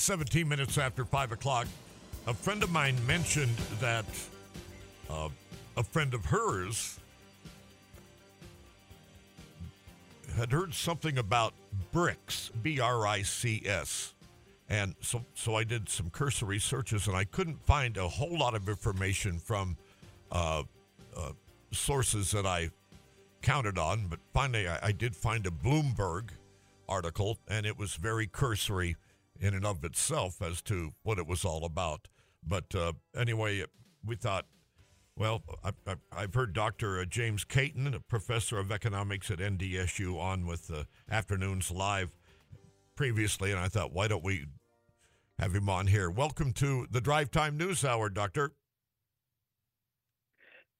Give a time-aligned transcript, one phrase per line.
[0.00, 1.66] 17 minutes after 5 o'clock,
[2.26, 4.06] a friend of mine mentioned that
[5.10, 5.28] uh,
[5.76, 6.98] a friend of hers
[10.36, 11.52] had heard something about
[11.92, 14.14] BRICS, B R I C S.
[14.70, 18.54] And so, so I did some cursory searches and I couldn't find a whole lot
[18.54, 19.76] of information from
[20.32, 20.62] uh,
[21.16, 21.32] uh,
[21.72, 22.70] sources that I
[23.42, 24.06] counted on.
[24.08, 26.30] But finally, I, I did find a Bloomberg
[26.88, 28.96] article, and it was very cursory
[29.40, 32.08] in and of itself as to what it was all about.
[32.46, 33.64] But uh, anyway,
[34.04, 34.46] we thought,
[35.16, 37.04] well, I, have heard Dr.
[37.06, 42.16] James Caton, a professor of economics at NDSU, on with the afternoons live
[42.94, 44.46] previously, and I thought, why don't we
[45.38, 46.10] have him on here?
[46.10, 48.52] Welcome to the Drive Time News Hour, Doctor.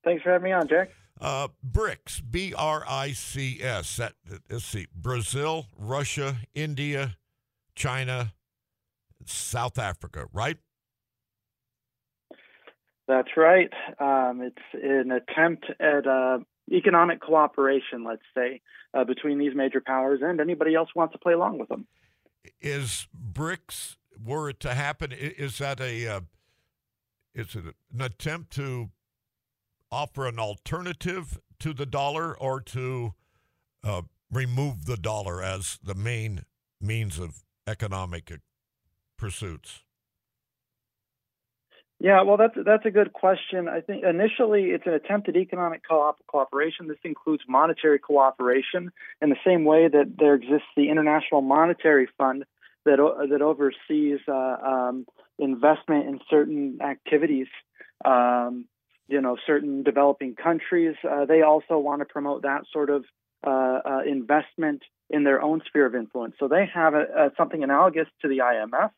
[0.03, 0.89] Thanks for having me on, Jack.
[1.19, 3.97] Uh, BRICS, B R I C S.
[3.97, 4.13] That
[4.49, 7.17] let's see, Brazil, Russia, India,
[7.75, 8.33] China,
[9.25, 10.57] South Africa, right?
[13.07, 13.71] That's right.
[13.99, 16.39] Um, it's an attempt at uh,
[16.71, 18.61] economic cooperation, let's say,
[18.93, 21.87] uh, between these major powers and anybody else wants to play along with them.
[22.61, 26.21] Is BRICS, were it to happen, is that a uh,
[27.35, 28.91] is it an attempt to
[29.91, 33.13] offer an alternative to the dollar or to
[33.83, 34.01] uh,
[34.31, 36.43] remove the dollar as the main
[36.79, 38.31] means of economic
[39.21, 39.83] pursuits?
[41.99, 43.69] Yeah, well, that's that's a good question.
[43.69, 46.87] I think initially it's an attempt at economic co- cooperation.
[46.87, 52.43] This includes monetary cooperation in the same way that there exists the International Monetary Fund
[52.85, 52.97] that
[53.29, 55.05] that oversees uh, um,
[55.37, 57.47] investment in certain activities.
[58.03, 58.65] Um,
[59.07, 60.95] you know, certain developing countries.
[61.07, 63.03] Uh, they also want to promote that sort of
[63.45, 66.35] uh, uh, investment in their own sphere of influence.
[66.39, 68.91] So they have a, a, something analogous to the IMF.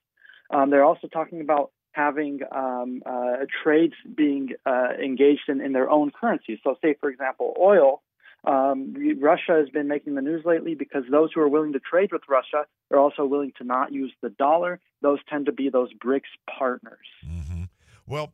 [0.53, 5.89] Um, they're also talking about having um, uh, trades being uh, engaged in, in their
[5.89, 6.59] own currency.
[6.63, 8.01] So, say, for example, oil.
[8.45, 12.11] Um, Russia has been making the news lately because those who are willing to trade
[12.11, 14.81] with Russia are also willing to not use the dollar.
[15.01, 16.23] Those tend to be those BRICS
[16.59, 17.07] partners.
[17.25, 17.63] Mm-hmm.
[18.05, 18.33] Well,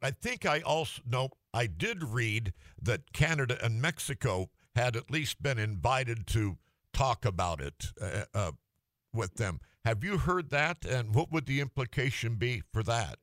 [0.00, 5.42] I think I also no, I did read that Canada and Mexico had at least
[5.42, 6.58] been invited to
[6.92, 8.52] talk about it uh, uh,
[9.14, 9.60] with them.
[9.84, 10.84] Have you heard that?
[10.84, 13.18] And what would the implication be for that?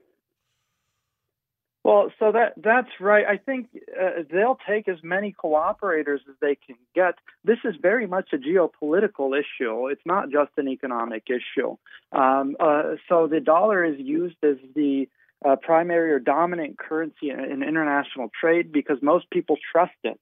[1.83, 3.25] Well, so that that's right.
[3.25, 3.69] I think
[3.99, 7.15] uh, they'll take as many cooperators as they can get.
[7.45, 9.87] This is very much a geopolitical issue.
[9.87, 11.77] It's not just an economic issue.
[12.11, 15.07] Um, uh, so the dollar is used as the
[15.43, 20.19] uh, primary or dominant currency in, in international trade because most people trust it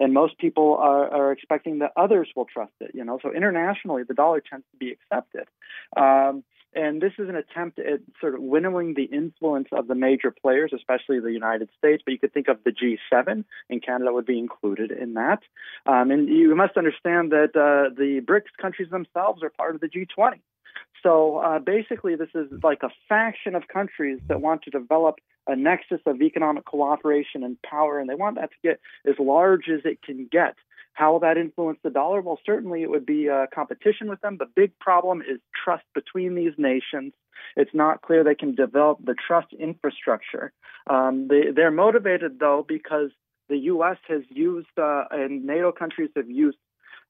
[0.00, 2.90] and most people are, are, expecting that others will trust it.
[2.94, 5.46] You know, so internationally, the dollar tends to be accepted,
[5.96, 10.30] um, and this is an attempt at sort of winnowing the influence of the major
[10.30, 12.02] players, especially the United States.
[12.04, 15.40] But you could think of the G7, and Canada would be included in that.
[15.84, 19.88] Um, and you must understand that uh, the BRICS countries themselves are part of the
[19.88, 20.40] G20.
[21.02, 25.56] So uh, basically, this is like a faction of countries that want to develop a
[25.56, 29.80] nexus of economic cooperation and power, and they want that to get as large as
[29.84, 30.54] it can get.
[30.92, 32.20] How will that influence the dollar?
[32.20, 34.36] Well, certainly it would be a competition with them.
[34.38, 37.12] The big problem is trust between these nations.
[37.56, 40.52] It's not clear they can develop the trust infrastructure.
[40.88, 43.10] Um, they, they're motivated, though, because
[43.48, 43.96] the U.S.
[44.08, 46.58] has used, uh, and NATO countries have used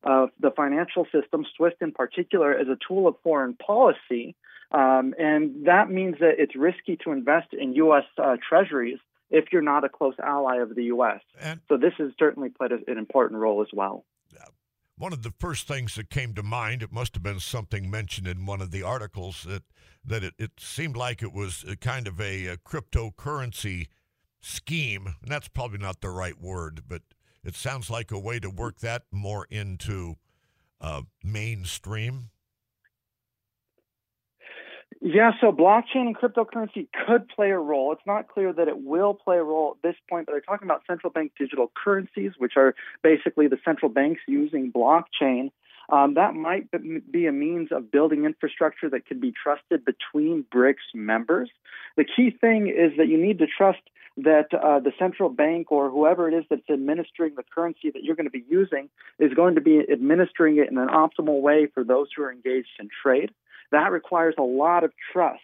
[0.03, 4.35] of the financial system, SWIFT in particular, as a tool of foreign policy.
[4.73, 8.05] Um, and that means that it's risky to invest in U.S.
[8.17, 8.99] Uh, treasuries
[9.31, 11.21] if you're not a close ally of the U.S.
[11.41, 14.05] And so this has certainly played an important role as well.
[15.01, 18.29] One of the first things that came to mind, it must have been something mentioned
[18.29, 19.63] in one of the articles that
[20.05, 23.87] that it, it seemed like it was a kind of a, a cryptocurrency
[24.43, 25.07] scheme.
[25.07, 27.01] And that's probably not the right word, but
[27.43, 30.17] it sounds like a way to work that more into
[30.83, 32.29] uh, mainstream.
[35.01, 37.93] Yeah, so blockchain and cryptocurrency could play a role.
[37.93, 40.67] It's not clear that it will play a role at this point, but they're talking
[40.67, 45.51] about central bank digital currencies, which are basically the central banks using blockchain.
[45.89, 46.69] Um, that might
[47.11, 51.51] be a means of building infrastructure that can be trusted between BRICS members.
[51.97, 53.81] The key thing is that you need to trust
[54.19, 58.17] that uh, the central bank or whoever it is that's administering the currency that you're
[58.17, 58.89] going to be using
[59.19, 62.69] is going to be administering it in an optimal way for those who are engaged
[62.79, 63.31] in trade.
[63.73, 65.41] That requires a lot of trust.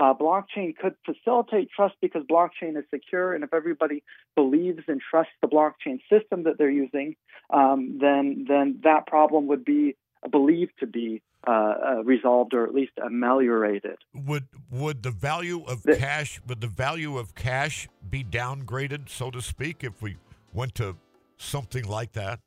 [0.00, 4.02] Uh, blockchain could facilitate trust because blockchain is secure, and if everybody
[4.36, 7.16] believes and trusts the blockchain system that they're using,
[7.50, 9.96] um, then then that problem would be
[10.30, 13.96] believed to be uh, uh, resolved or at least ameliorated.
[14.14, 19.30] Would would the value of The- cash would the value of cash be downgraded, so
[19.30, 20.16] to speak, if we
[20.52, 20.96] went to
[21.36, 22.40] something like that?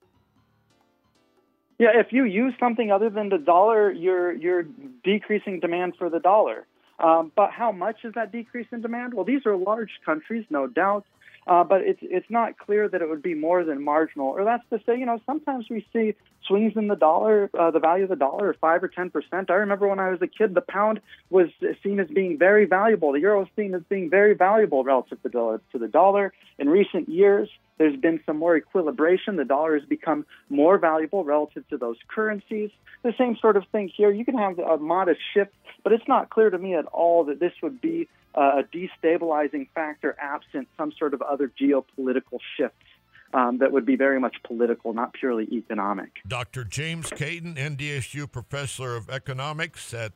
[1.80, 4.64] Yeah, if you use something other than the dollar, you're you're
[5.04, 6.66] decreasing demand for the dollar.
[7.00, 9.14] Um, but how much is that decrease in demand?
[9.14, 11.06] Well, these are large countries, no doubt.
[11.46, 14.28] Uh, but it's it's not clear that it would be more than marginal.
[14.28, 16.16] Or that's to say, you know, sometimes we see
[16.48, 19.50] swings in the dollar, uh, the value of the dollar, five or ten percent.
[19.50, 21.50] I remember when I was a kid, the pound was
[21.84, 23.12] seen as being very valuable.
[23.12, 26.34] The euro was seen as being very valuable relative to the to the dollar.
[26.58, 29.36] In recent years, there's been some more equilibration.
[29.36, 32.70] The dollar has become more valuable relative to those currencies.
[33.02, 34.12] The same sort of thing here.
[34.12, 35.52] You can have a modest shift,
[35.84, 40.16] but it's not clear to me at all that this would be a destabilizing factor
[40.20, 42.86] absent some sort of other geopolitical shifts
[43.34, 46.20] um, that would be very much political, not purely economic.
[46.28, 46.64] Dr.
[46.64, 50.14] James Caton, NDSU professor of economics at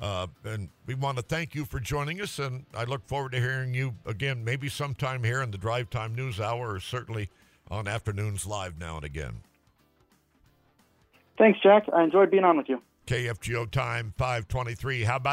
[0.00, 3.40] uh, and we want to thank you for joining us, and I look forward to
[3.40, 7.30] hearing you again, maybe sometime here in the Drive Time News Hour, or certainly
[7.70, 9.42] on afternoons live now and again.
[11.38, 11.84] Thanks, Jack.
[11.92, 12.82] I enjoyed being on with you.
[13.06, 15.02] KFGO time 523.
[15.02, 15.32] How about